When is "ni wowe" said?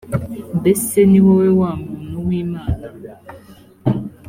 1.11-1.49